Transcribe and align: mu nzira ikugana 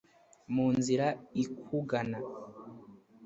mu 0.53 0.65
nzira 0.75 1.07
ikugana 1.43 2.19